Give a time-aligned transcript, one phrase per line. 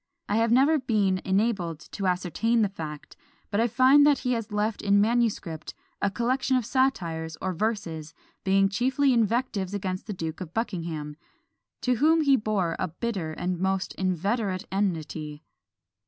[0.27, 3.15] I have never been enabled to ascertain the fact;
[3.51, 8.15] but I find that he has left in manuscript a collection of satires, or Verses,
[8.43, 11.17] being chiefly invectives against the Duke of Buckingham,
[11.81, 15.43] to whom he bore a bitter and most inveterate enmity.